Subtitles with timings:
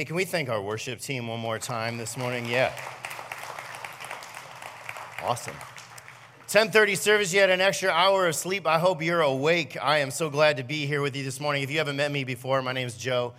[0.00, 2.46] Hey, can we thank our worship team one more time this morning?
[2.46, 2.72] Yeah.
[5.22, 5.54] Awesome.
[6.48, 8.66] 10:30 service, you had an extra hour of sleep.
[8.66, 9.76] I hope you're awake.
[9.78, 11.62] I am so glad to be here with you this morning.
[11.62, 13.34] If you haven't met me before, my name is Joe,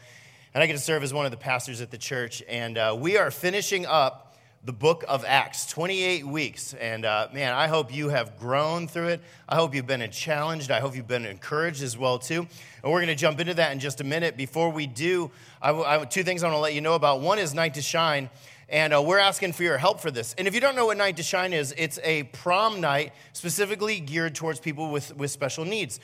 [0.53, 2.43] and I get to serve as one of the pastors at the church.
[2.47, 4.30] And uh, we are finishing up
[4.63, 6.75] the book of Acts, 28 weeks.
[6.75, 9.21] And uh, man, I hope you have grown through it.
[9.49, 10.69] I hope you've been challenged.
[10.69, 12.47] I hope you've been encouraged as well too.
[12.83, 14.37] And we're going to jump into that in just a minute.
[14.37, 17.21] Before we do, I, I, two things I want to let you know about.
[17.21, 18.29] One is Night to Shine.
[18.69, 20.35] And uh, we're asking for your help for this.
[20.37, 23.99] And if you don't know what Night to Shine is, it's a prom night specifically
[23.99, 25.99] geared towards people with, with special needs.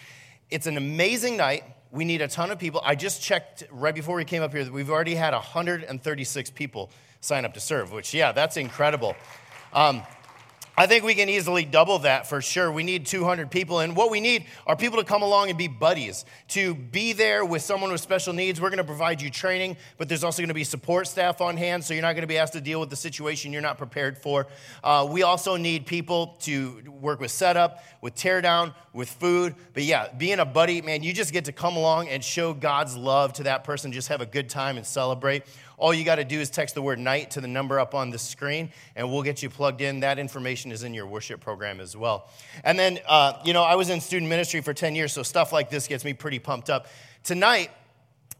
[0.50, 1.64] It's an amazing night.
[1.92, 2.82] We need a ton of people.
[2.84, 6.90] I just checked right before we came up here that we've already had 136 people
[7.28, 9.16] sign up to serve, which, yeah, that's incredible.
[9.74, 10.02] Um,
[10.80, 12.72] I think we can easily double that for sure.
[12.72, 13.80] We need 200 people.
[13.80, 17.44] And what we need are people to come along and be buddies, to be there
[17.44, 18.62] with someone with special needs.
[18.62, 21.58] We're going to provide you training, but there's also going to be support staff on
[21.58, 23.80] hand, so you're not going to be asked to deal with the situation you're not
[23.80, 24.46] prepared for.
[24.84, 29.56] Uh, we also need people to work with setup, with teardown, with food.
[29.74, 32.96] But yeah, being a buddy, man, you just get to come along and show God's
[32.96, 35.44] love to that person, just have a good time and celebrate.
[35.78, 38.10] All you got to do is text the word night to the number up on
[38.10, 40.00] the screen, and we'll get you plugged in.
[40.00, 42.30] That information is in your worship program as well.
[42.64, 45.54] And then, uh, you know, I was in student ministry for 10 years, so stuff
[45.54, 46.88] like this gets me pretty pumped up.
[47.24, 47.70] Tonight,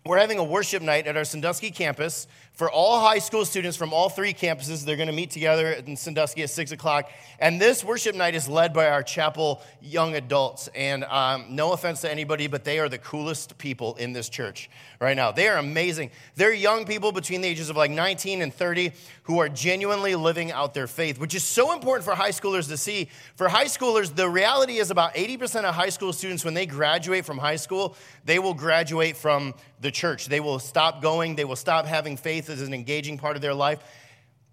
[0.04, 2.28] we're having a worship night at our Sandusky campus
[2.58, 4.84] for all high school students from all three campuses.
[4.84, 7.08] They're going to meet together in Sandusky at 6 o'clock.
[7.38, 10.68] And this worship night is led by our chapel young adults.
[10.74, 14.72] And um, no offense to anybody, but they are the coolest people in this church
[15.00, 15.32] right now.
[15.32, 16.10] They are amazing.
[16.34, 18.92] They're young people between the ages of like 19 and 30
[19.24, 22.78] who are genuinely living out their faith, which is so important for high schoolers to
[22.78, 23.10] see.
[23.36, 27.24] For high schoolers, the reality is about 80% of high school students, when they graduate
[27.24, 30.26] from high school, they will graduate from the church.
[30.26, 33.42] They will stop going, they will stop having faith faith is an engaging part of
[33.42, 33.80] their life.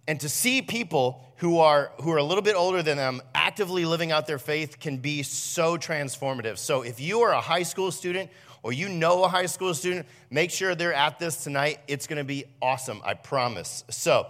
[0.06, 3.84] And to see people who are, who are a little bit older than them actively
[3.86, 6.58] living out their faith can be so transformative.
[6.58, 8.30] So if you are a high school student
[8.62, 11.80] or you know a high school student, make sure they're at this tonight.
[11.88, 13.84] It's going to be awesome, I promise.
[13.90, 14.26] So,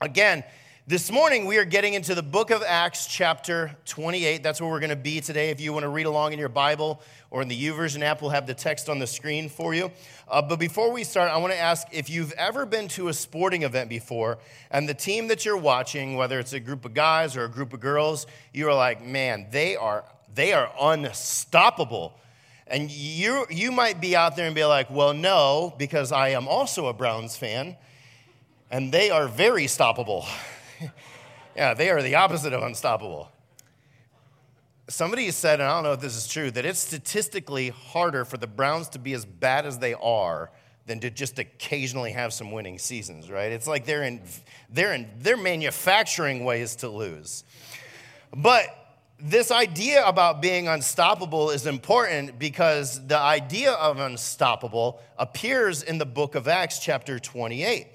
[0.00, 0.44] again,
[0.90, 4.42] this morning, we are getting into the book of Acts, chapter 28.
[4.42, 5.50] That's where we're going to be today.
[5.50, 8.32] If you want to read along in your Bible or in the YouVersion app, we'll
[8.32, 9.92] have the text on the screen for you.
[10.26, 13.14] Uh, but before we start, I want to ask if you've ever been to a
[13.14, 14.38] sporting event before
[14.72, 17.72] and the team that you're watching, whether it's a group of guys or a group
[17.72, 22.18] of girls, you are like, man, they are, they are unstoppable.
[22.66, 26.48] And you, you might be out there and be like, well, no, because I am
[26.48, 27.76] also a Browns fan,
[28.72, 30.26] and they are very stoppable.
[31.56, 33.30] yeah, they are the opposite of unstoppable.
[34.88, 38.36] Somebody said, and I don't know if this is true, that it's statistically harder for
[38.36, 40.50] the Browns to be as bad as they are
[40.86, 43.52] than to just occasionally have some winning seasons, right?
[43.52, 44.20] It's like they're in,
[44.68, 47.44] they're in, they're manufacturing ways to lose.
[48.34, 48.64] But
[49.20, 56.06] this idea about being unstoppable is important because the idea of unstoppable appears in the
[56.06, 57.86] book of Acts, chapter 28.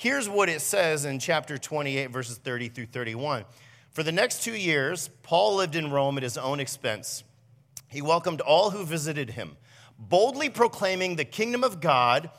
[0.00, 3.44] Here's what it says in chapter 28, verses 30 through 31.
[3.90, 7.22] For the next two years, Paul lived in Rome at his own expense.
[7.86, 9.58] He welcomed all who visited him,
[9.98, 12.30] boldly proclaiming the kingdom of God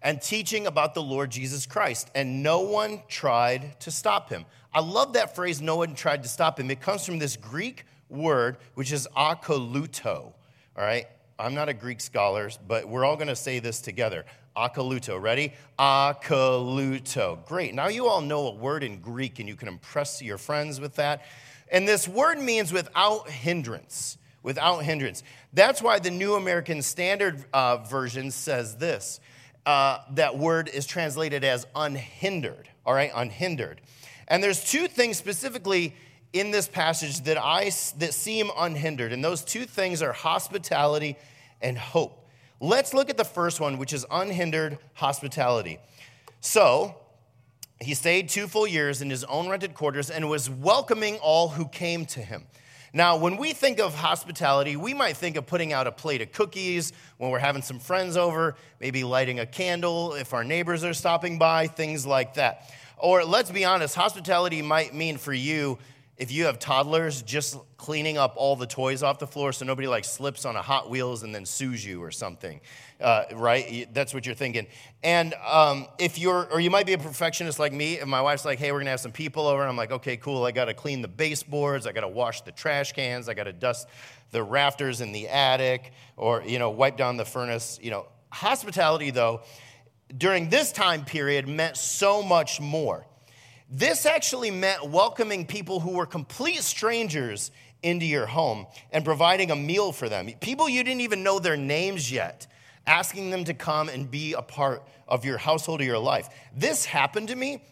[0.00, 2.10] and teaching about the Lord Jesus Christ.
[2.14, 4.46] And no one tried to stop him.
[4.72, 6.70] I love that phrase, no one tried to stop him.
[6.70, 10.06] It comes from this Greek word, which is akaluto.
[10.06, 10.34] All
[10.74, 11.06] right?
[11.38, 14.24] I'm not a Greek scholar, but we're all going to say this together.
[14.56, 15.20] Akaluto.
[15.20, 15.52] Ready?
[15.78, 17.44] Akaluto.
[17.46, 17.74] Great.
[17.74, 20.96] Now you all know a word in Greek and you can impress your friends with
[20.96, 21.22] that.
[21.70, 24.18] And this word means without hindrance.
[24.42, 25.22] Without hindrance.
[25.52, 29.20] That's why the New American Standard uh, Version says this.
[29.66, 32.68] Uh, that word is translated as unhindered.
[32.86, 33.80] All right, unhindered.
[34.26, 35.94] And there's two things specifically
[36.32, 37.64] in this passage that I
[37.98, 41.16] that seem unhindered, and those two things are hospitality
[41.60, 42.19] and hope.
[42.60, 45.78] Let's look at the first one, which is unhindered hospitality.
[46.40, 46.94] So,
[47.80, 51.66] he stayed two full years in his own rented quarters and was welcoming all who
[51.66, 52.44] came to him.
[52.92, 56.32] Now, when we think of hospitality, we might think of putting out a plate of
[56.32, 60.92] cookies when we're having some friends over, maybe lighting a candle if our neighbors are
[60.92, 62.68] stopping by, things like that.
[62.98, 65.78] Or let's be honest, hospitality might mean for you
[66.20, 69.88] if you have toddlers, just cleaning up all the toys off the floor so nobody
[69.88, 72.60] like slips on a Hot Wheels and then sues you or something,
[73.00, 73.88] uh, right?
[73.94, 74.66] That's what you're thinking.
[75.02, 78.44] And um, if you're, or you might be a perfectionist like me, if my wife's
[78.44, 80.74] like, hey, we're gonna have some people over, and I'm like, okay, cool, I gotta
[80.74, 83.88] clean the baseboards, I gotta wash the trash cans, I gotta dust
[84.30, 87.78] the rafters in the attic, or, you know, wipe down the furnace.
[87.80, 89.40] You know, hospitality, though,
[90.14, 93.06] during this time period meant so much more.
[93.70, 97.52] This actually meant welcoming people who were complete strangers
[97.84, 100.28] into your home and providing a meal for them.
[100.40, 102.48] People you didn't even know their names yet,
[102.86, 106.28] asking them to come and be a part of your household or your life.
[106.54, 107.62] This happened to me,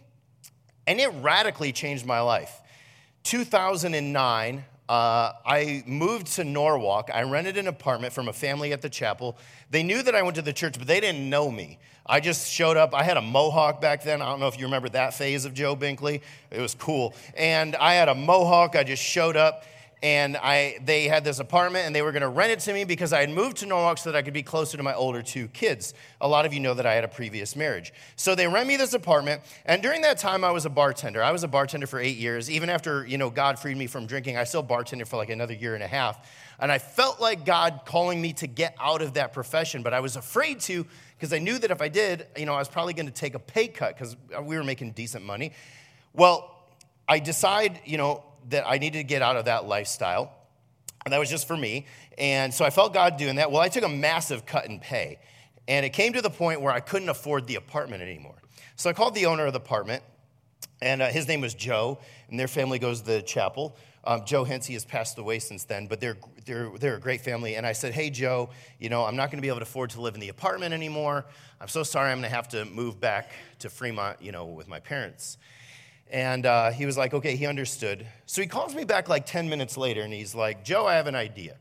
[0.87, 2.61] and it radically changed my life.
[3.25, 7.11] 2009, uh, I moved to Norwalk.
[7.13, 9.37] I rented an apartment from a family at the chapel.
[9.71, 11.79] They knew that I went to the church, but they didn't know me.
[12.07, 12.95] I just showed up.
[12.95, 14.23] I had a mohawk back then.
[14.23, 16.23] I don't know if you remember that phase of Joe Binkley.
[16.51, 17.15] It was cool.
[17.37, 18.77] And I had a mohawk.
[18.77, 19.65] I just showed up
[20.03, 22.85] and I, they had this apartment and they were going to rent it to me
[22.85, 25.23] because I had moved to Norwalk so that I could be closer to my older
[25.23, 25.93] two kids.
[26.21, 27.93] A lot of you know that I had a previous marriage.
[28.15, 31.23] So they rent me this apartment, and during that time, I was a bartender.
[31.23, 32.51] I was a bartender for eight years.
[32.51, 35.55] Even after, you know, God freed me from drinking, I still bartended for like another
[35.55, 36.29] year and a half.
[36.61, 40.01] And I felt like God calling me to get out of that profession, but I
[40.01, 40.87] was afraid to
[41.17, 43.35] because I knew that if I did, you know, I was probably going to take
[43.35, 45.53] a pay cut because we were making decent money.
[46.13, 46.55] Well,
[47.09, 50.33] I decide, you know, that I needed to get out of that lifestyle.
[51.05, 51.87] And that was just for me.
[52.19, 53.51] And so I felt God doing that.
[53.51, 55.19] Well, I took a massive cut in pay.
[55.67, 58.37] And it came to the point where I couldn't afford the apartment anymore.
[58.77, 60.03] So I called the owner of the apartment,
[60.81, 61.99] and uh, his name was Joe,
[62.31, 63.77] and their family goes to the chapel.
[64.05, 66.17] Um, Joe Hensey has passed away since then, but they're,
[66.47, 67.57] they're, they're a great family.
[67.57, 69.91] And I said, Hey, Joe, you know, I'm not going to be able to afford
[69.91, 71.27] to live in the apartment anymore.
[71.61, 74.69] I'm so sorry I'm going to have to move back to Fremont, you know, with
[74.69, 75.37] my parents.
[76.11, 78.07] And uh, he was like, okay, he understood.
[78.27, 81.07] So he calls me back like 10 minutes later and he's like, Joe, I have
[81.07, 81.57] an idea.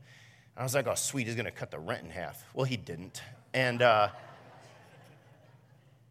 [0.56, 2.44] I was like, oh, sweet, he's gonna cut the rent in half.
[2.54, 3.22] Well, he didn't.
[3.52, 4.08] And uh,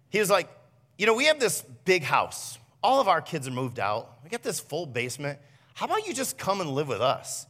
[0.09, 0.49] he was like,
[0.97, 2.57] you know, we have this big house.
[2.83, 4.19] All of our kids are moved out.
[4.23, 5.39] We got this full basement.
[5.73, 7.45] How about you just come and live with us?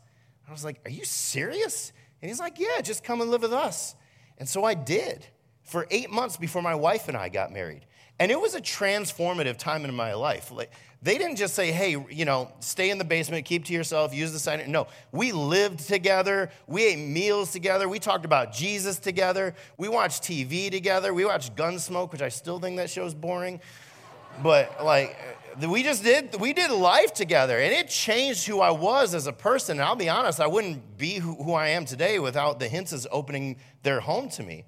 [0.47, 1.91] I was like, are you serious?
[2.21, 3.95] And he's like, yeah, just come and live with us.
[4.37, 5.25] And so I did
[5.63, 7.85] for eight months before my wife and I got married.
[8.19, 10.51] And it was a transformative time in my life.
[10.51, 10.71] Like,
[11.01, 14.33] they didn't just say, hey, you know, stay in the basement, keep to yourself, use
[14.33, 14.71] the sign.
[14.71, 16.49] No, we lived together.
[16.65, 17.87] We ate meals together.
[17.87, 19.53] We talked about Jesus together.
[19.77, 21.13] We watched TV together.
[21.13, 23.61] We watched Gunsmoke, which I still think that show's boring.
[24.41, 25.15] But like,
[25.67, 29.33] we just did, we did life together and it changed who I was as a
[29.33, 29.79] person.
[29.79, 33.57] And I'll be honest, I wouldn't be who, I am today without the Hintzes opening
[33.83, 34.65] their home to me.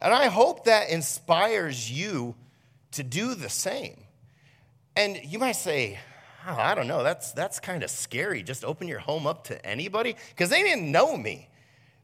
[0.00, 2.34] And I hope that inspires you
[2.92, 4.04] to do the same.
[4.96, 5.98] And you might say,
[6.46, 8.42] oh, I don't know, that's, that's kind of scary.
[8.42, 10.16] Just open your home up to anybody?
[10.30, 11.48] Because they didn't know me.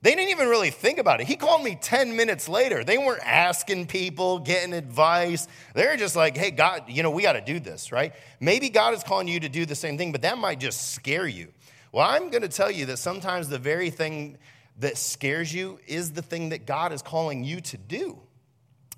[0.01, 1.27] They didn't even really think about it.
[1.27, 2.85] He called me 10 minutes later.
[2.85, 5.49] They weren't asking people, getting advice.
[5.75, 8.13] They're just like, hey, God, you know, we got to do this, right?
[8.39, 11.27] Maybe God is calling you to do the same thing, but that might just scare
[11.27, 11.53] you.
[11.91, 14.39] Well, I'm going to tell you that sometimes the very thing
[14.79, 18.21] that scares you is the thing that God is calling you to do.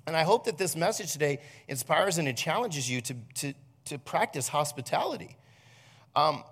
[0.07, 3.53] And I hope that this message today inspires and it challenges you to, to,
[3.85, 5.37] to practice hospitality.
[6.15, 6.43] Um,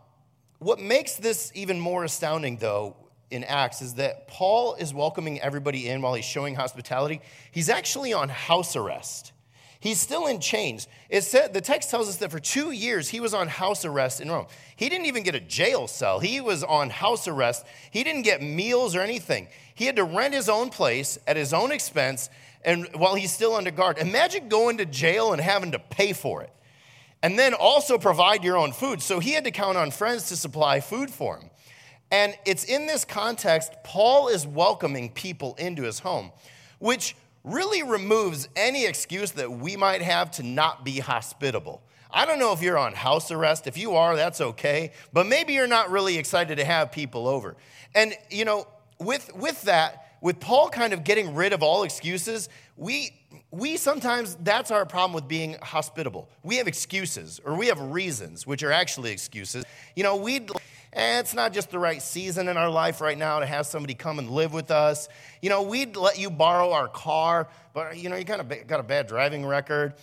[0.60, 2.96] what makes this even more astounding, though,
[3.32, 7.22] in Acts is that Paul is welcoming everybody in while he's showing hospitality.
[7.52, 9.34] He's actually on house arrest.
[9.82, 10.88] He's still in chains.
[11.10, 14.20] It said, the text tells us that for two years he was on house arrest
[14.20, 14.48] in Rome.
[14.76, 16.20] He didn't even get a jail cell.
[16.20, 17.66] He was on house arrest.
[17.90, 19.48] He didn't get meals or anything.
[19.76, 22.30] He had to rent his own place at his own expense
[22.66, 23.98] and while he's still under guard.
[24.00, 26.52] Imagine going to jail and having to pay for it.
[27.24, 29.02] And then also provide your own food.
[29.02, 31.50] So he had to count on friends to supply food for him.
[32.12, 36.32] And it's in this context, Paul is welcoming people into his home,
[36.80, 41.82] which really removes any excuse that we might have to not be hospitable.
[42.12, 43.68] I don't know if you're on house arrest.
[43.68, 44.94] If you are, that's okay.
[45.14, 47.56] But maybe you're not really excited to have people over.
[47.94, 48.68] And, you know,
[49.00, 53.12] with, with that, with Paul kind of getting rid of all excuses, we,
[53.52, 56.30] we sometimes, that's our problem with being hospitable.
[56.44, 59.64] We have excuses or we have reasons, which are actually excuses.
[59.96, 60.50] You know, we'd,
[60.94, 63.94] eh, it's not just the right season in our life right now to have somebody
[63.94, 65.10] come and live with us.
[65.42, 68.80] You know, we'd let you borrow our car, but, you know, you kind of got
[68.80, 69.94] a bad driving record.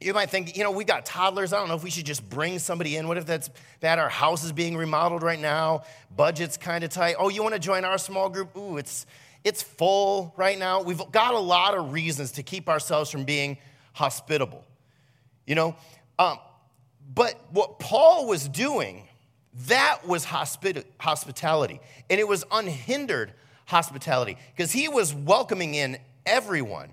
[0.00, 1.52] You might think, you know, we got toddlers.
[1.52, 3.06] I don't know if we should just bring somebody in.
[3.06, 3.50] What if that's
[3.80, 3.98] bad?
[3.98, 5.84] Our house is being remodeled right now.
[6.16, 7.16] Budget's kind of tight.
[7.18, 8.56] Oh, you want to join our small group?
[8.56, 9.06] Ooh, it's
[9.44, 10.82] it's full right now.
[10.82, 13.58] We've got a lot of reasons to keep ourselves from being
[13.92, 14.64] hospitable.
[15.46, 15.76] You know,
[16.18, 16.38] um,
[17.14, 19.08] but what Paul was doing,
[19.66, 21.80] that was hospit- hospitality.
[22.08, 23.32] And it was unhindered
[23.66, 26.92] hospitality because he was welcoming in everyone.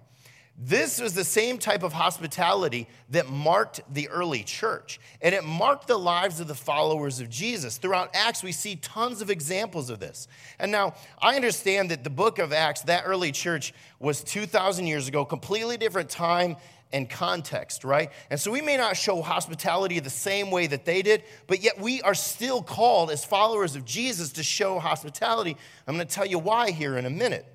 [0.62, 5.88] This was the same type of hospitality that marked the early church, and it marked
[5.88, 7.78] the lives of the followers of Jesus.
[7.78, 10.28] Throughout Acts, we see tons of examples of this.
[10.60, 15.08] And now, I understand that the book of Acts, that early church, was 2,000 years
[15.08, 16.58] ago, completely different time
[16.92, 18.12] and context, right?
[18.30, 21.80] And so we may not show hospitality the same way that they did, but yet
[21.80, 25.56] we are still called as followers of Jesus to show hospitality.
[25.88, 27.46] I'm going to tell you why here in a minute.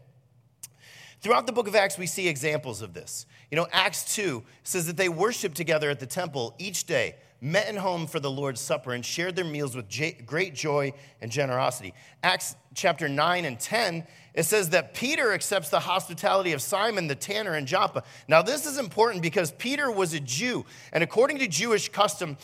[1.21, 3.27] Throughout the book of Acts, we see examples of this.
[3.51, 7.69] You know, Acts 2 says that they worshiped together at the temple each day, met
[7.69, 9.87] in home for the Lord's Supper, and shared their meals with
[10.25, 11.93] great joy and generosity.
[12.23, 17.15] Acts chapter 9 and 10, it says that Peter accepts the hospitality of Simon the
[17.15, 18.03] tanner in Joppa.
[18.29, 22.39] Now, this is important because Peter was a Jew, and according to Jewish custom,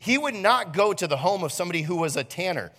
[0.00, 2.72] he would not go to the home of somebody who was a tanner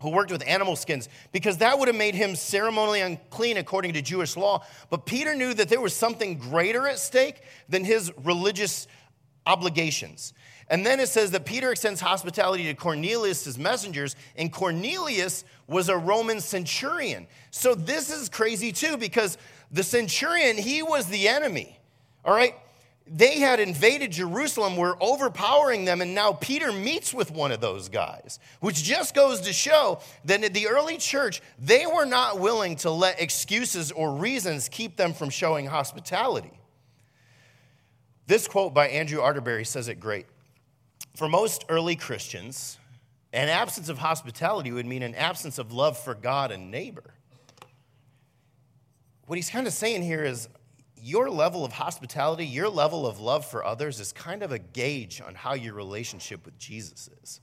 [0.00, 4.00] who worked with animal skins because that would have made him ceremonially unclean according to
[4.00, 4.64] Jewish law.
[4.90, 8.86] But Peter knew that there was something greater at stake than his religious
[9.44, 10.32] obligations.
[10.70, 15.96] And then it says that Peter extends hospitality to Cornelius' messengers, and Cornelius was a
[15.96, 17.26] Roman centurion.
[17.50, 19.38] So this is crazy too because
[19.70, 21.78] the centurion, he was the enemy.
[22.24, 22.54] All right?
[23.10, 27.88] they had invaded Jerusalem, were overpowering them, and now Peter meets with one of those
[27.88, 32.76] guys, which just goes to show that in the early church, they were not willing
[32.76, 36.52] to let excuses or reasons keep them from showing hospitality.
[38.26, 40.26] This quote by Andrew Arterbury says it great.
[41.18, 42.78] For most early Christians,
[43.32, 47.12] an absence of hospitality would mean an absence of love for God and neighbor.
[49.26, 50.48] What he's kind of saying here is
[50.96, 55.20] your level of hospitality, your level of love for others is kind of a gauge
[55.20, 57.40] on how your relationship with Jesus is.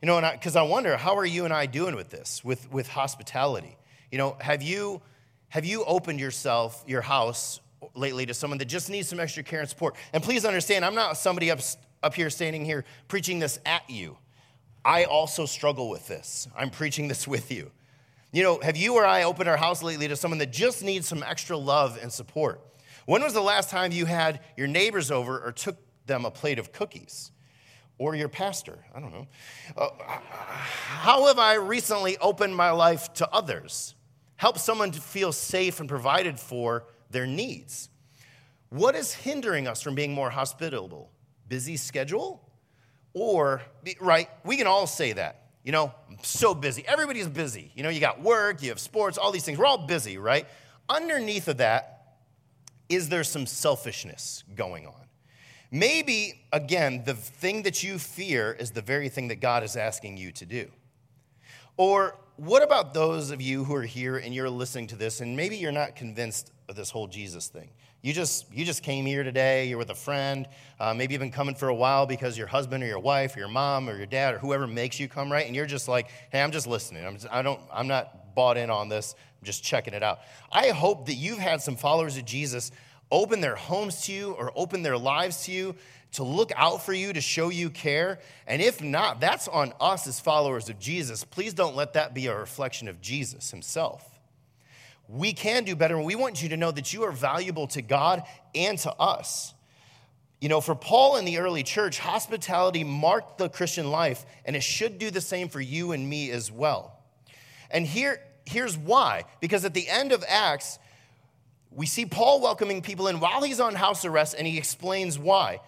[0.00, 2.70] You know, because I, I, wonder, how are you and I doing with this, with,
[2.70, 3.76] with hospitality?
[4.12, 5.02] You know, have you,
[5.48, 7.58] have you opened yourself, your house
[7.96, 9.96] lately to someone that just needs some extra care and support?
[10.12, 11.58] And please understand, I'm not somebody up,
[12.02, 14.16] up here standing here preaching this at you.
[14.84, 16.48] I also struggle with this.
[16.56, 17.70] I'm preaching this with you.
[18.32, 21.08] You know, have you or I opened our house lately to someone that just needs
[21.08, 22.60] some extra love and support?
[23.06, 25.76] When was the last time you had your neighbors over or took
[26.06, 27.30] them a plate of cookies?
[27.96, 28.78] Or your pastor?
[28.94, 29.26] I don't know.
[29.76, 33.94] Uh, how have I recently opened my life to others?
[34.36, 37.88] Help someone to feel safe and provided for their needs.
[38.68, 41.10] What is hindering us from being more hospitable?
[41.48, 42.42] Busy schedule?
[43.14, 43.62] Or,
[44.00, 45.48] right, we can all say that.
[45.64, 46.84] You know, I'm so busy.
[46.86, 47.72] Everybody's busy.
[47.74, 49.58] You know, you got work, you have sports, all these things.
[49.58, 50.46] We're all busy, right?
[50.88, 52.16] Underneath of that,
[52.88, 54.94] is there some selfishness going on?
[55.70, 60.16] Maybe, again, the thing that you fear is the very thing that God is asking
[60.16, 60.70] you to do.
[61.76, 65.36] Or what about those of you who are here and you're listening to this and
[65.36, 67.68] maybe you're not convinced of this whole Jesus thing?
[68.00, 70.46] You just, you just came here today, you're with a friend.
[70.78, 73.40] Uh, maybe you've been coming for a while because your husband or your wife or
[73.40, 75.46] your mom or your dad or whoever makes you come, right?
[75.46, 77.04] And you're just like, hey, I'm just listening.
[77.04, 79.16] I'm, just, I don't, I'm not bought in on this.
[79.40, 80.20] I'm just checking it out.
[80.52, 82.70] I hope that you've had some followers of Jesus
[83.10, 85.74] open their homes to you or open their lives to you
[86.12, 88.20] to look out for you, to show you care.
[88.46, 91.24] And if not, that's on us as followers of Jesus.
[91.24, 94.17] Please don't let that be a reflection of Jesus himself
[95.08, 95.96] we can do better.
[95.96, 98.22] And we want you to know that you are valuable to God
[98.54, 99.54] and to us.
[100.40, 104.62] You know, for Paul in the early church, hospitality marked the Christian life, and it
[104.62, 106.96] should do the same for you and me as well.
[107.70, 110.78] And here, here's why because at the end of Acts,
[111.70, 115.60] we see Paul welcoming people in while he's on house arrest, and he explains why.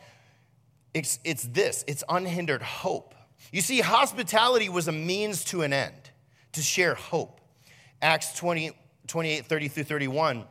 [0.94, 3.14] It's, it's this it's unhindered hope.
[3.52, 6.10] You see, hospitality was a means to an end,
[6.52, 7.40] to share hope.
[8.02, 8.72] Acts 20,
[9.10, 10.44] 28, 30 through 31,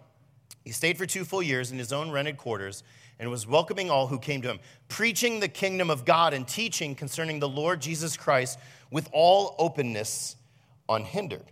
[0.64, 2.84] he stayed for two full years in his own rented quarters
[3.18, 6.94] and was welcoming all who came to him, preaching the kingdom of God and teaching
[6.94, 8.60] concerning the Lord Jesus Christ
[8.92, 10.36] with all openness
[10.88, 11.46] unhindered.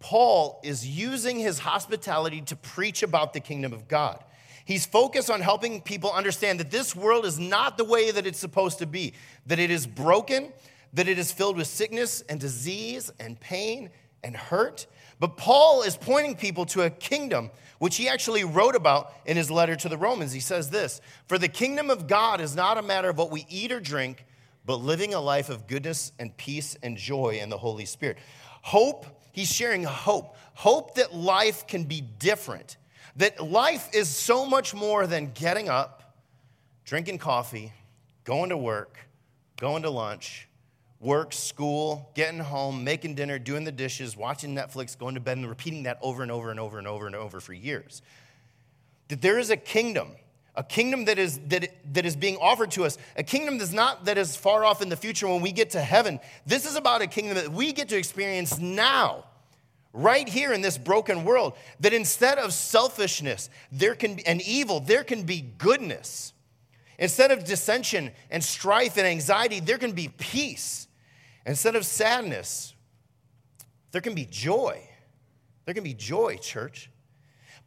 [0.00, 4.22] Paul is using his hospitality to preach about the kingdom of God.
[4.64, 8.38] He's focused on helping people understand that this world is not the way that it's
[8.38, 9.14] supposed to be,
[9.46, 10.52] that it is broken,
[10.92, 13.90] that it is filled with sickness and disease and pain
[14.24, 14.86] and hurt,
[15.18, 19.50] but Paul is pointing people to a kingdom, which he actually wrote about in his
[19.50, 20.32] letter to the Romans.
[20.32, 23.46] He says this For the kingdom of God is not a matter of what we
[23.48, 24.24] eat or drink,
[24.64, 28.18] but living a life of goodness and peace and joy in the Holy Spirit.
[28.62, 30.36] Hope, he's sharing hope.
[30.54, 32.76] Hope that life can be different,
[33.16, 36.14] that life is so much more than getting up,
[36.84, 37.72] drinking coffee,
[38.24, 38.98] going to work,
[39.56, 40.48] going to lunch,
[41.06, 45.48] work, school, getting home, making dinner, doing the dishes, watching Netflix, going to bed, and
[45.48, 48.02] repeating that over and over and over and over and over for years.
[49.08, 50.10] that there is a kingdom,
[50.56, 54.06] a kingdom that is, that, that is being offered to us, a kingdom that's not
[54.06, 56.18] that is far off in the future when we get to heaven.
[56.44, 59.26] This is about a kingdom that we get to experience now,
[59.92, 61.54] right here in this broken world.
[61.80, 66.32] That instead of selfishness there can be, and evil, there can be goodness.
[66.98, 70.85] Instead of dissension and strife and anxiety, there can be peace.
[71.46, 72.74] Instead of sadness,
[73.92, 74.82] there can be joy.
[75.64, 76.90] There can be joy, church.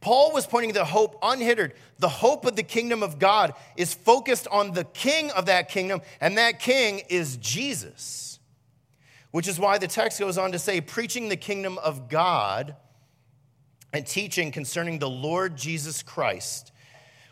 [0.00, 1.74] Paul was pointing to the hope unhindered.
[1.98, 6.02] The hope of the kingdom of God is focused on the king of that kingdom,
[6.20, 8.38] and that king is Jesus.
[9.30, 12.76] Which is why the text goes on to say, preaching the kingdom of God
[13.92, 16.72] and teaching concerning the Lord Jesus Christ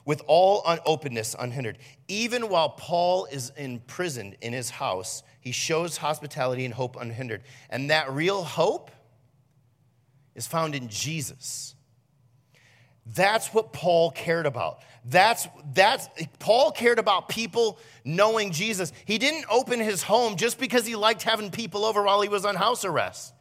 [0.04, 1.78] with all openness unhindered.
[2.08, 7.42] Even while Paul is imprisoned in his house, he shows hospitality and hope unhindered.
[7.70, 8.90] And that real hope
[10.34, 11.74] is found in Jesus.
[13.14, 14.80] That's what Paul cared about.
[15.04, 18.92] That's, that's, Paul cared about people knowing Jesus.
[19.06, 22.44] He didn't open his home just because he liked having people over while he was
[22.44, 23.32] on house arrest.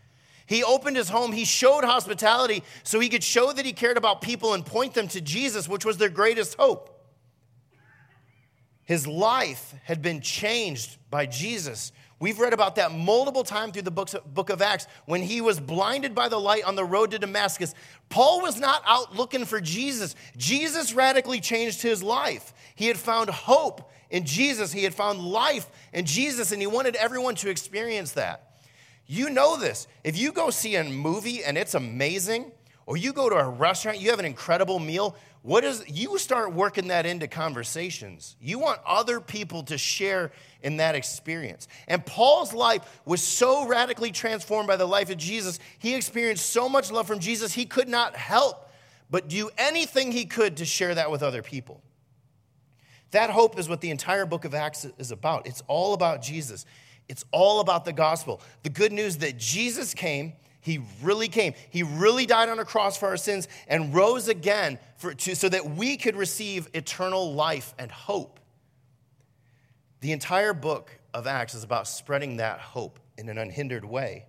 [0.46, 4.22] He opened his home, he showed hospitality so he could show that he cared about
[4.22, 6.97] people and point them to Jesus, which was their greatest hope.
[8.88, 11.92] His life had been changed by Jesus.
[12.20, 16.16] We've read about that multiple times through the book of Acts when he was blinded
[16.16, 17.76] by the light on the road to Damascus.
[18.08, 20.16] Paul was not out looking for Jesus.
[20.38, 22.54] Jesus radically changed his life.
[22.76, 26.96] He had found hope in Jesus, he had found life in Jesus, and he wanted
[26.96, 28.54] everyone to experience that.
[29.06, 29.86] You know this.
[30.06, 32.54] If you go see a movie and it's amazing,
[32.88, 36.54] or you go to a restaurant, you have an incredible meal, what is you start
[36.54, 38.36] working that into conversations.
[38.42, 40.32] You want other people to share
[40.64, 41.68] in that experience.
[41.88, 45.60] And Paul's life was so radically transformed by the life of Jesus.
[45.80, 48.64] He experienced so much love from Jesus, he could not help
[49.10, 51.82] but do anything he could to share that with other people.
[53.12, 55.48] That hope is what the entire book of Acts is about.
[55.48, 56.66] It's all about Jesus.
[57.08, 58.42] It's all about the gospel.
[58.64, 60.34] The good news that Jesus came
[60.68, 61.54] he really came.
[61.70, 65.48] He really died on a cross for our sins and rose again for, to, so
[65.48, 68.42] that we could receive eternal life and hope.
[70.02, 74.26] The entire book of Acts is about spreading that hope in an unhindered way.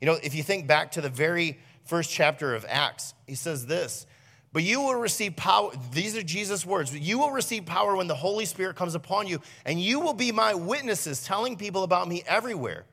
[0.00, 3.66] You know, if you think back to the very first chapter of Acts, he says
[3.66, 4.06] this
[4.52, 5.72] But you will receive power.
[5.92, 6.96] These are Jesus' words.
[6.96, 10.30] You will receive power when the Holy Spirit comes upon you, and you will be
[10.30, 12.86] my witnesses, telling people about me everywhere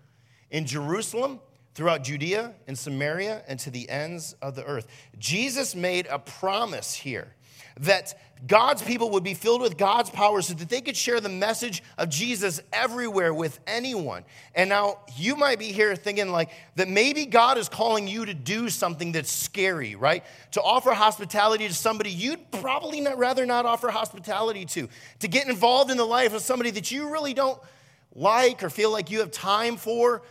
[0.49, 1.39] in Jerusalem
[1.77, 4.87] throughout Judea and Samaria and to the ends of the earth.
[5.19, 7.35] Jesus made a promise here
[7.81, 11.29] that God's people would be filled with God's power so that they could share the
[11.29, 14.23] message of Jesus everywhere with anyone.
[14.55, 18.33] And now you might be here thinking like that maybe God is calling you to
[18.33, 20.23] do something that's scary, right?
[20.53, 25.47] To offer hospitality to somebody you'd probably not, rather not offer hospitality to, to get
[25.47, 27.59] involved in the life of somebody that you really don't
[28.15, 30.23] like or feel like you have time for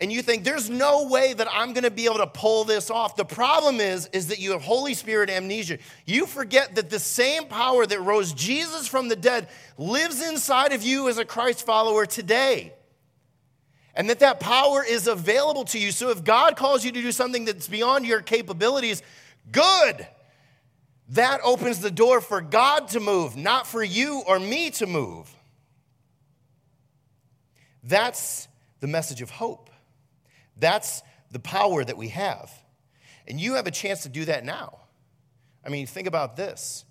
[0.00, 2.90] and you think there's no way that I'm going to be able to pull this
[2.90, 3.14] off.
[3.16, 5.78] The problem is is that you have Holy Spirit amnesia.
[6.04, 10.82] You forget that the same power that rose Jesus from the dead lives inside of
[10.82, 12.72] you as a Christ follower today.
[13.94, 15.92] And that that power is available to you.
[15.92, 19.00] So if God calls you to do something that's beyond your capabilities,
[19.52, 20.06] good.
[21.10, 25.32] That opens the door for God to move, not for you or me to move.
[27.84, 28.48] That's
[28.80, 29.70] the message of hope.
[30.64, 32.50] That's the power that we have.
[33.28, 34.78] And you have a chance to do that now.
[35.62, 36.86] I mean, think about this.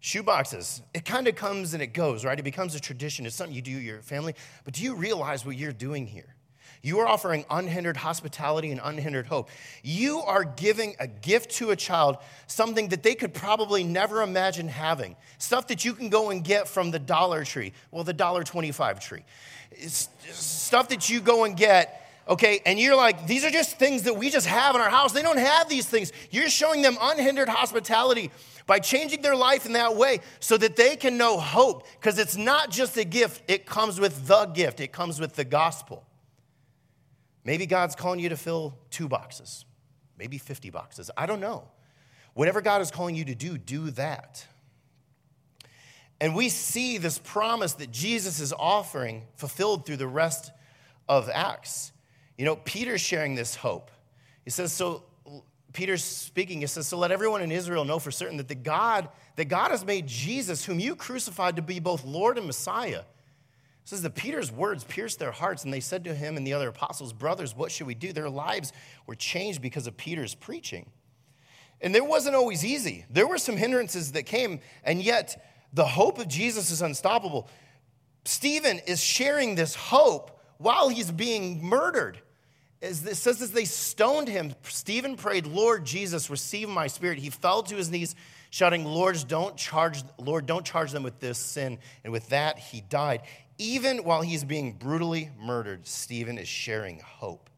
[0.00, 2.38] Shoeboxes, it kind of comes and it goes, right?
[2.38, 3.26] It becomes a tradition.
[3.26, 4.36] It's something you do your family.
[4.62, 6.36] But do you realize what you're doing here?
[6.82, 9.50] You are offering unhindered hospitality and unhindered hope.
[9.82, 14.68] You are giving a gift to a child, something that they could probably never imagine
[14.68, 15.16] having.
[15.38, 19.00] Stuff that you can go and get from the Dollar Tree, well, the Dollar 25
[19.00, 19.24] tree.
[19.72, 21.99] It's stuff that you go and get
[22.30, 25.12] okay, and you're like, these are just things that we just have in our house.
[25.12, 26.12] They don't have these things.
[26.30, 28.30] You're showing them unhindered hospitality
[28.66, 32.36] by changing their life in that way so that they can know hope, because it's
[32.36, 36.06] not just a gift, it comes with the gift, it comes with the gospel.
[37.44, 39.64] Maybe God's calling you to fill two boxes,
[40.16, 41.10] maybe 50 boxes.
[41.16, 41.68] I don't know.
[42.34, 44.46] Whatever God is calling you to do, do that.
[46.20, 50.52] And we see this promise that Jesus is offering fulfilled through the rest
[51.08, 51.92] of Acts.
[52.40, 53.90] You know, Peter's sharing this hope.
[54.46, 55.02] He says, so
[55.74, 59.10] Peter's speaking, he says, So let everyone in Israel know for certain that the God,
[59.36, 63.00] that God has made Jesus, whom you crucified, to be both Lord and Messiah.
[63.00, 63.04] It
[63.84, 66.70] says that Peter's words pierced their hearts, and they said to him and the other
[66.70, 68.10] apostles, Brothers, what should we do?
[68.10, 68.72] Their lives
[69.06, 70.88] were changed because of Peter's preaching.
[71.82, 73.04] And it wasn't always easy.
[73.10, 77.50] There were some hindrances that came, and yet the hope of Jesus is unstoppable.
[78.24, 82.18] Stephen is sharing this hope while he's being murdered.
[82.80, 87.18] It says as they stoned him, Stephen prayed, Lord Jesus, receive my spirit.
[87.18, 88.14] He fell to his knees,
[88.48, 91.78] shouting, Lord, don't charge, Lord, don't charge them with this sin.
[92.04, 93.22] And with that, he died.
[93.58, 97.50] Even while he's being brutally murdered, Stephen is sharing hope.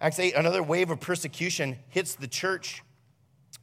[0.00, 2.82] Acts 8, another wave of persecution hits the church,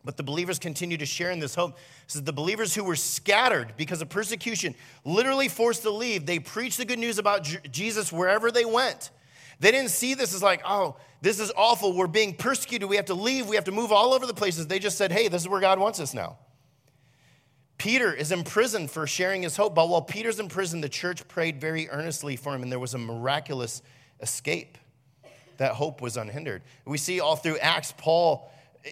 [0.05, 1.77] but the believers continue to share in this hope.
[2.07, 6.77] So the believers who were scattered because of persecution, literally forced to leave, they preached
[6.77, 9.11] the good news about Jesus wherever they went.
[9.59, 11.95] They didn't see this as like, oh, this is awful.
[11.95, 12.89] We're being persecuted.
[12.89, 13.47] We have to leave.
[13.47, 14.67] We have to move all over the places.
[14.67, 16.37] They just said, hey, this is where God wants us now.
[17.77, 19.75] Peter is in prison for sharing his hope.
[19.75, 22.93] But while Peter's in prison, the church prayed very earnestly for him, and there was
[22.93, 23.81] a miraculous
[24.21, 24.77] escape.
[25.57, 26.63] That hope was unhindered.
[26.85, 28.51] We see all through Acts, Paul
[28.85, 28.91] eh,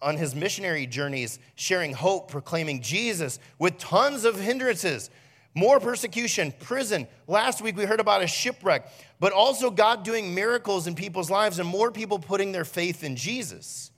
[0.00, 5.10] on his missionary journeys sharing hope, proclaiming Jesus with tons of hindrances
[5.54, 7.06] more persecution, prison.
[7.26, 11.58] Last week we heard about a shipwreck, but also God doing miracles in people's lives
[11.58, 13.90] and more people putting their faith in Jesus.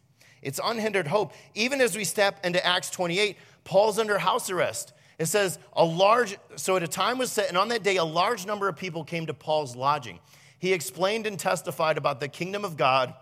[0.43, 1.33] It's unhindered hope.
[1.55, 4.93] Even as we step into Acts 28, Paul's under house arrest.
[5.19, 8.05] It says a large, so at a time was set, and on that day, a
[8.05, 10.19] large number of people came to Paul's lodging.
[10.59, 13.14] He explained and testified about the kingdom of God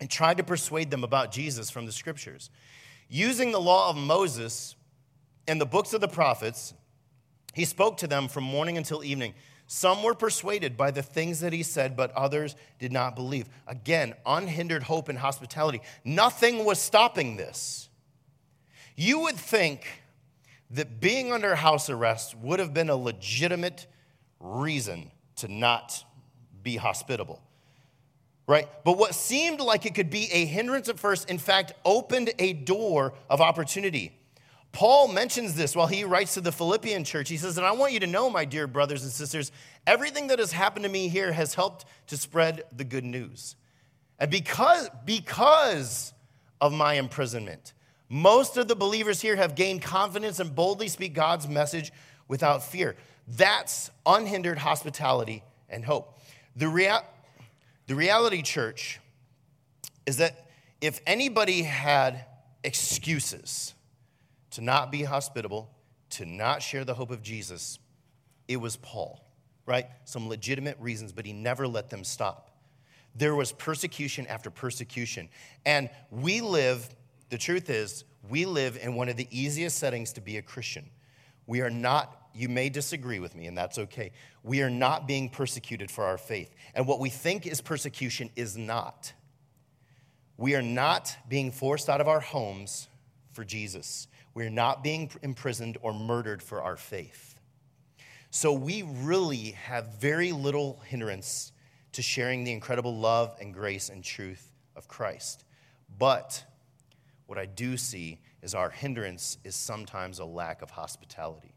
[0.00, 2.50] and tried to persuade them about Jesus from the scriptures.
[3.08, 4.74] Using the law of Moses
[5.46, 6.74] and the books of the prophets,
[7.52, 9.34] he spoke to them from morning until evening.
[9.66, 13.48] Some were persuaded by the things that he said, but others did not believe.
[13.66, 15.80] Again, unhindered hope and hospitality.
[16.04, 17.88] Nothing was stopping this.
[18.96, 19.86] You would think
[20.70, 23.86] that being under house arrest would have been a legitimate
[24.40, 26.04] reason to not
[26.62, 27.42] be hospitable,
[28.46, 28.68] right?
[28.84, 32.52] But what seemed like it could be a hindrance at first, in fact, opened a
[32.52, 34.18] door of opportunity.
[34.72, 37.28] Paul mentions this while he writes to the Philippian church.
[37.28, 39.52] He says, And I want you to know, my dear brothers and sisters,
[39.86, 43.56] everything that has happened to me here has helped to spread the good news.
[44.18, 46.14] And because, because
[46.60, 47.74] of my imprisonment,
[48.08, 51.92] most of the believers here have gained confidence and boldly speak God's message
[52.28, 52.96] without fear.
[53.28, 56.18] That's unhindered hospitality and hope.
[56.56, 57.00] The, rea-
[57.86, 59.00] the reality, church,
[60.06, 60.46] is that
[60.80, 62.24] if anybody had
[62.64, 63.74] excuses,
[64.52, 65.70] to not be hospitable,
[66.10, 67.78] to not share the hope of Jesus,
[68.48, 69.24] it was Paul,
[69.66, 69.86] right?
[70.04, 72.50] Some legitimate reasons, but he never let them stop.
[73.14, 75.28] There was persecution after persecution.
[75.66, 76.88] And we live,
[77.30, 80.88] the truth is, we live in one of the easiest settings to be a Christian.
[81.46, 84.12] We are not, you may disagree with me, and that's okay.
[84.42, 86.54] We are not being persecuted for our faith.
[86.74, 89.12] And what we think is persecution is not.
[90.36, 92.88] We are not being forced out of our homes
[93.32, 94.08] for Jesus.
[94.34, 97.36] We're not being imprisoned or murdered for our faith.
[98.30, 101.52] So we really have very little hindrance
[101.92, 105.44] to sharing the incredible love and grace and truth of Christ.
[105.98, 106.44] But
[107.26, 111.51] what I do see is our hindrance is sometimes a lack of hospitality.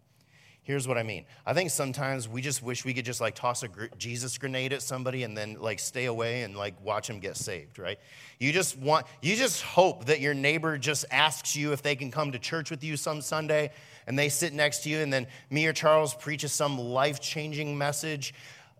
[0.65, 1.25] Here's what I mean.
[1.45, 4.81] I think sometimes we just wish we could just like toss a Jesus grenade at
[4.81, 7.99] somebody and then like stay away and like watch them get saved, right?
[8.39, 12.09] You just want, you just hope that your neighbor just asks you if they can
[12.09, 13.73] come to church with you some Sunday
[14.07, 17.77] and they sit next to you and then me or Charles preaches some life changing
[17.77, 18.33] message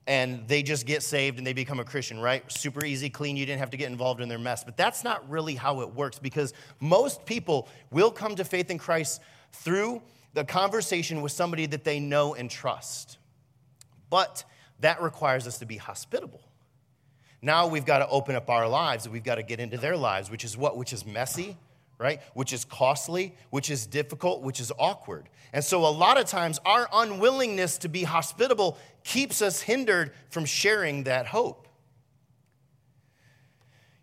[0.08, 2.52] and they just get saved and they become a Christian, right?
[2.52, 3.38] Super easy, clean.
[3.38, 4.64] You didn't have to get involved in their mess.
[4.64, 8.80] But that's not really how it works because most people will come to faith in
[8.80, 9.22] Christ
[9.52, 10.02] through
[10.36, 13.18] the conversation with somebody that they know and trust.
[14.10, 14.44] But
[14.82, 16.42] that requires us to be hospitable.
[17.42, 20.30] Now we've got to open up our lives we've got to get into their lives,
[20.30, 20.78] which is what?
[20.78, 21.58] Which is messy,
[21.98, 22.20] right?
[22.34, 25.30] Which is costly, which is difficult, which is awkward.
[25.54, 30.44] And so a lot of times our unwillingness to be hospitable keeps us hindered from
[30.44, 31.68] sharing that hope.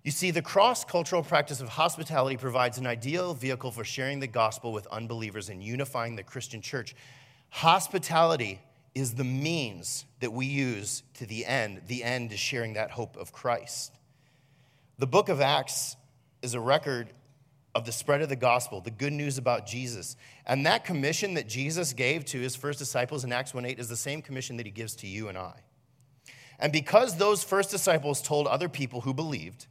[0.05, 4.27] You see, the cross cultural practice of hospitality provides an ideal vehicle for sharing the
[4.27, 6.97] gospel with unbelievers and unifying the Christian church.
[7.51, 8.61] Hospitality
[8.95, 11.83] is the means that we use to the end.
[11.87, 13.93] The end is sharing that hope of Christ.
[14.99, 15.97] The book of Acts
[16.43, 17.09] is a record
[17.75, 20.17] of the spread of the gospel, the good news about Jesus.
[20.47, 23.89] And that commission that Jesus gave to his first disciples in Acts 1 8 is
[23.89, 25.55] the same commission that he gives to you and I.
[26.59, 29.67] And because those first disciples told other people who believed,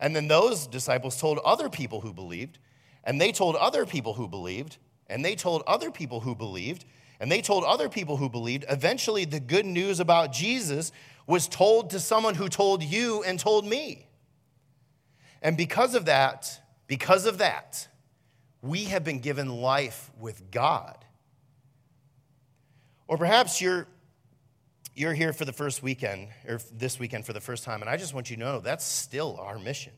[0.00, 2.58] and then those disciples told other people who believed,
[3.04, 4.78] and they told other people who believed,
[5.08, 6.84] and they told other people who believed,
[7.20, 8.64] and they told other people who believed.
[8.68, 10.92] Eventually, the good news about Jesus
[11.26, 14.08] was told to someone who told you and told me.
[15.42, 17.88] And because of that, because of that,
[18.62, 21.04] we have been given life with God.
[23.06, 23.86] Or perhaps you're,
[24.94, 27.96] you're here for the first weekend, or this weekend for the first time, and I
[27.96, 29.92] just want you to know that's still our mission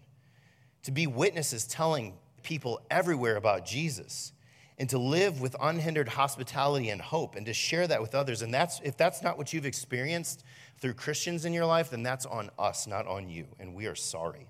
[0.85, 4.33] to be witnesses telling people everywhere about Jesus
[4.79, 8.41] and to live with unhindered hospitality and hope and to share that with others.
[8.43, 10.45] And that's, if that's not what you've experienced
[10.79, 13.47] through Christians in your life, then that's on us, not on you.
[13.59, 14.47] And we are sorry.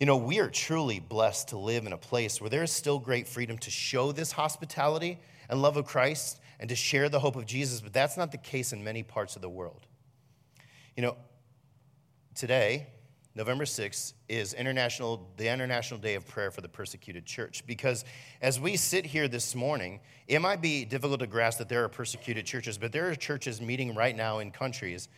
[0.00, 2.98] You know, we are truly blessed to live in a place where there is still
[2.98, 7.34] great freedom to show this hospitality and love of Christ and to share the hope
[7.34, 9.84] of Jesus, but that's not the case in many parts of the world.
[10.96, 11.16] You know,
[12.36, 12.86] today,
[13.34, 17.66] November 6th, is international, the International Day of Prayer for the Persecuted Church.
[17.66, 18.04] Because
[18.40, 19.98] as we sit here this morning,
[20.28, 23.60] it might be difficult to grasp that there are persecuted churches, but there are churches
[23.60, 25.08] meeting right now in countries,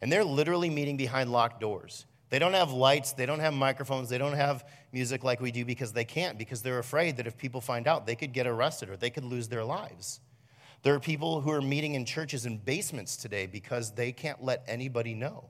[0.00, 2.06] and they're literally meeting behind locked doors.
[2.30, 5.66] They don't have lights, they don't have microphones, they don't have music like we do
[5.66, 8.88] because they can't, because they're afraid that if people find out, they could get arrested
[8.88, 10.20] or they could lose their lives.
[10.84, 14.62] There are people who are meeting in churches in basements today because they can't let
[14.68, 15.48] anybody know.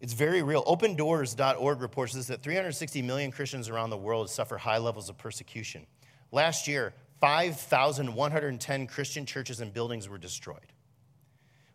[0.00, 0.64] It's very real.
[0.64, 5.86] OpenDoors.org reports this that 360 million Christians around the world suffer high levels of persecution.
[6.32, 10.72] Last year, 5,110 Christian churches and buildings were destroyed.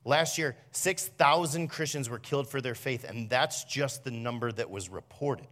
[0.03, 4.69] Last year, 6,000 Christians were killed for their faith, and that's just the number that
[4.69, 5.47] was reported.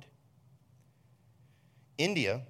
[1.97, 2.41] India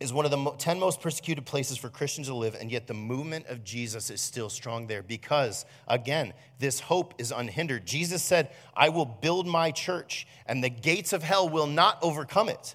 [0.00, 2.94] is one of the 10 most persecuted places for Christians to live, and yet the
[2.94, 7.86] movement of Jesus is still strong there because, again, this hope is unhindered.
[7.86, 12.48] Jesus said, I will build my church, and the gates of hell will not overcome
[12.48, 12.74] it.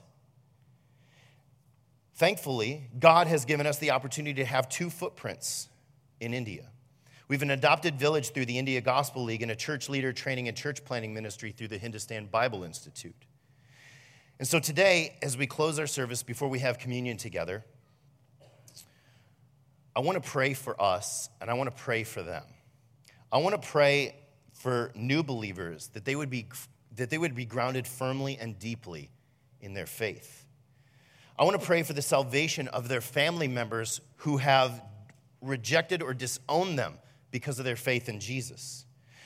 [2.14, 5.68] Thankfully, God has given us the opportunity to have two footprints
[6.20, 6.70] in India.
[7.28, 10.48] We have an adopted village through the India Gospel League and a church leader training
[10.48, 13.26] and church planning ministry through the Hindustan Bible Institute.
[14.38, 17.64] And so today, as we close our service before we have communion together,
[19.96, 22.44] I want to pray for us and I want to pray for them.
[23.32, 24.16] I want to pray
[24.54, 26.48] for new believers that they would be,
[26.96, 29.10] that they would be grounded firmly and deeply
[29.62, 30.46] in their faith.
[31.40, 34.82] I want to pray for the salvation of their family members who have
[35.42, 36.98] rejected or disowned them
[37.32, 38.86] because of their faith in Jesus.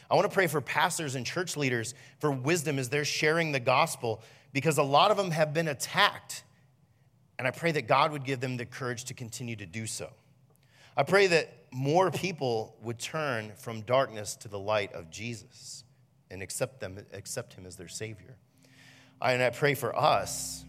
[0.09, 3.59] I want to pray for pastors and church leaders for wisdom as they're sharing the
[3.59, 6.43] gospel because a lot of them have been attacked.
[7.37, 10.09] And I pray that God would give them the courage to continue to do so.
[10.97, 15.83] I pray that more people would turn from darkness to the light of Jesus
[16.31, 18.35] and accept, them, accept him as their Savior.
[19.21, 20.65] And I pray for us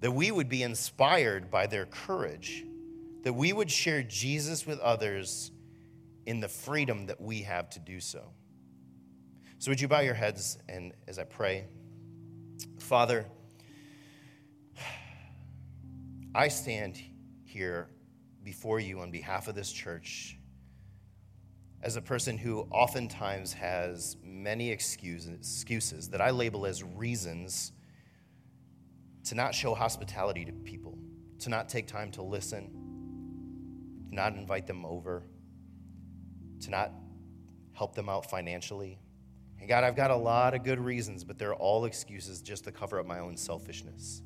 [0.00, 2.64] that we would be inspired by their courage,
[3.22, 5.50] that we would share Jesus with others
[6.26, 8.22] in the freedom that we have to do so.
[9.58, 11.64] So, would you bow your heads and as I pray?
[12.84, 13.24] Father,
[16.34, 17.00] I stand
[17.44, 17.88] here
[18.42, 20.38] before you on behalf of this church
[21.82, 27.72] as a person who oftentimes has many excuses, excuses that I label as reasons
[29.24, 30.98] to not show hospitality to people,
[31.38, 32.70] to not take time to listen,
[34.10, 35.22] to not invite them over
[36.60, 36.92] to not
[37.72, 38.98] help them out financially.
[39.64, 42.70] And God, I've got a lot of good reasons, but they're all excuses just to
[42.70, 44.20] cover up my own selfishness.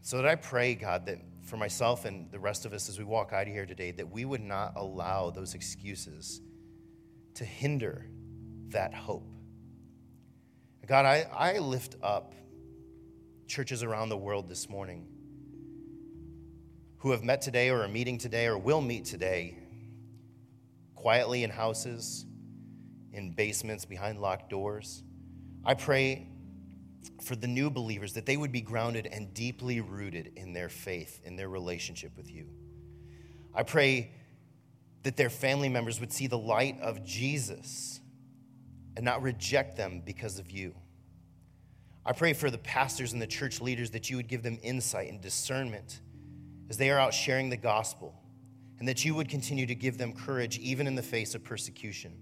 [0.00, 3.04] So that I pray, God, that for myself and the rest of us as we
[3.04, 6.40] walk out of here today, that we would not allow those excuses
[7.34, 8.06] to hinder
[8.70, 9.32] that hope.
[10.84, 12.34] God, I, I lift up
[13.46, 15.06] churches around the world this morning
[16.96, 19.56] who have met today or are meeting today or will meet today
[20.96, 22.26] quietly in houses,
[23.12, 25.02] in basements, behind locked doors.
[25.64, 26.28] I pray
[27.22, 31.20] for the new believers that they would be grounded and deeply rooted in their faith,
[31.24, 32.46] in their relationship with you.
[33.54, 34.12] I pray
[35.02, 38.00] that their family members would see the light of Jesus
[38.96, 40.74] and not reject them because of you.
[42.04, 45.10] I pray for the pastors and the church leaders that you would give them insight
[45.10, 46.00] and discernment
[46.68, 48.14] as they are out sharing the gospel
[48.78, 52.12] and that you would continue to give them courage even in the face of persecution.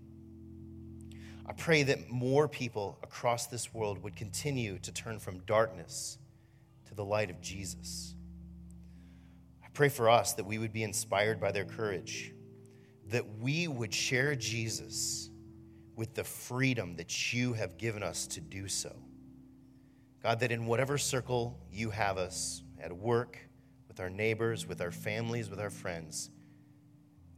[1.49, 6.19] I pray that more people across this world would continue to turn from darkness
[6.87, 8.15] to the light of Jesus.
[9.65, 12.35] I pray for us that we would be inspired by their courage,
[13.07, 15.31] that we would share Jesus
[15.97, 18.95] with the freedom that you have given us to do so.
[20.23, 23.39] God, that in whatever circle you have us, at work,
[23.89, 26.31] with our neighbors, with our families, with our friends,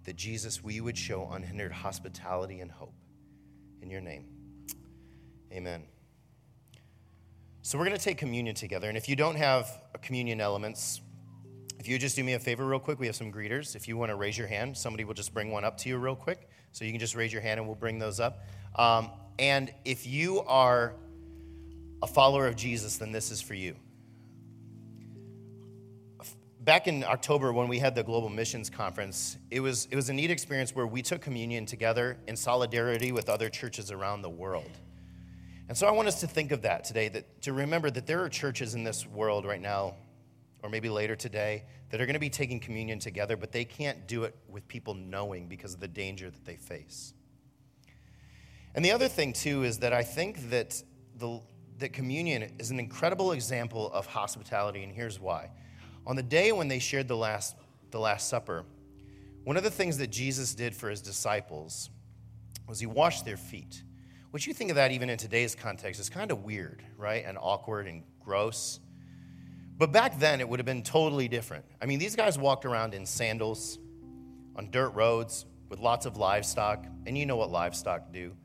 [0.05, 2.92] that Jesus, we would show unhindered hospitality and hope.
[3.83, 4.25] In your name,
[5.53, 5.85] amen.
[7.62, 8.88] So we're going to take communion together.
[8.88, 9.71] And if you don't have
[10.03, 11.01] communion elements,
[11.79, 13.75] if you just do me a favor real quick, we have some greeters.
[13.77, 15.99] If you want to raise your hand, somebody will just bring one up to you
[15.99, 16.49] real quick.
[16.73, 18.45] So you can just raise your hand and we'll bring those up.
[18.77, 20.95] Um, and if you are
[22.03, 23.77] a follower of Jesus, then this is for you.
[26.62, 30.12] Back in October, when we had the Global Missions Conference, it was, it was a
[30.12, 34.70] neat experience where we took communion together in solidarity with other churches around the world.
[35.68, 38.23] And so I want us to think of that today, that, to remember that there
[38.23, 39.94] are churches in this world right now,
[40.62, 44.07] or maybe later today, that are going to be taking communion together, but they can't
[44.07, 47.14] do it with people knowing because of the danger that they face.
[48.75, 50.83] And the other thing, too, is that I think that,
[51.16, 51.40] the,
[51.79, 55.49] that communion is an incredible example of hospitality, and here's why.
[56.07, 57.57] On the day when they shared the last,
[57.91, 58.65] the last Supper,
[59.45, 61.91] one of the things that Jesus did for his disciples
[62.69, 63.83] was he washed their feet.
[64.31, 67.25] What you think of that even in today's context is kind of weird, right?
[67.27, 68.79] And awkward and gross.
[69.77, 71.65] But back then, it would have been totally different.
[71.83, 73.79] I mean, these guys walked around in sandals
[74.55, 78.37] on dirt roads with lots of livestock, and you know what livestock do.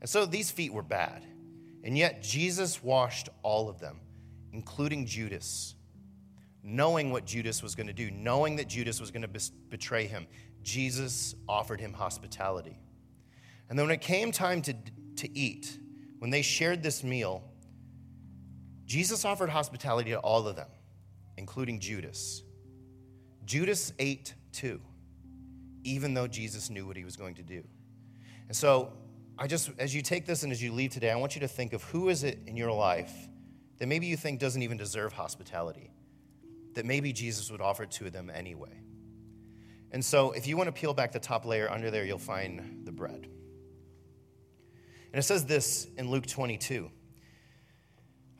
[0.00, 1.26] And so these feet were bad.
[1.82, 4.00] And yet Jesus washed all of them,
[4.52, 5.74] including Judas.
[6.66, 10.26] Knowing what Judas was going to do, knowing that Judas was going to betray him,
[10.62, 12.78] Jesus offered him hospitality.
[13.68, 14.74] And then when it came time to,
[15.16, 15.78] to eat,
[16.18, 17.44] when they shared this meal,
[18.86, 20.68] Jesus offered hospitality to all of them,
[21.36, 22.42] including Judas.
[23.44, 24.80] Judas ate too,
[25.82, 27.62] even though Jesus knew what he was going to do.
[28.48, 28.92] And so
[29.38, 31.48] I just, as you take this and as you leave today, I want you to
[31.48, 33.12] think of who is it in your life
[33.78, 35.90] that maybe you think doesn't even deserve hospitality,
[36.74, 38.80] that maybe Jesus would offer to them anyway.
[39.92, 42.82] And so if you want to peel back the top layer under there, you'll find
[42.84, 43.28] the bread.
[45.12, 46.90] And it says this in Luke 22.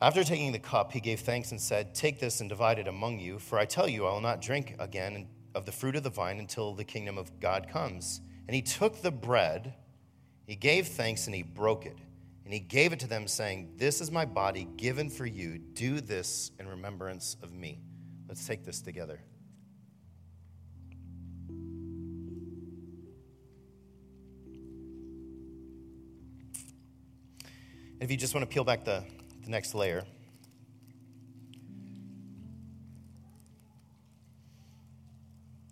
[0.01, 3.19] After taking the cup, he gave thanks and said, Take this and divide it among
[3.19, 6.09] you, for I tell you, I will not drink again of the fruit of the
[6.09, 8.19] vine until the kingdom of God comes.
[8.47, 9.73] And he took the bread
[10.45, 11.97] he gave thanks and he broke it.
[12.43, 15.57] And he gave it to them, saying, This is my body given for you.
[15.57, 17.81] Do this in remembrance of me.
[18.35, 19.17] Let's take this together.
[27.93, 29.05] And If you just want to peel back the,
[29.45, 30.03] the next layer,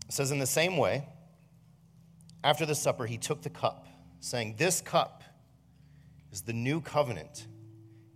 [0.07, 1.05] it says, In the same way,
[2.45, 3.87] after the supper, he took the cup
[4.21, 5.25] saying, This cup
[6.31, 7.45] is the new covenant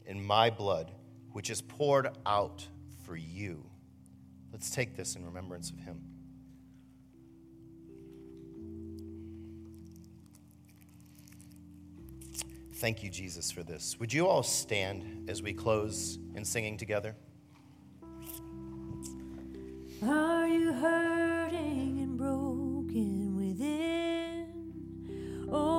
[0.05, 0.93] in my blood,
[1.33, 2.65] which is poured out
[3.03, 3.69] for you.
[4.51, 6.01] Let's take this in remembrance of him.
[12.75, 13.99] Thank you, Jesus, for this.
[13.99, 17.15] Would you all stand as we close in singing together?
[20.03, 24.45] Are you hurting and broken within?
[25.51, 25.76] Oh,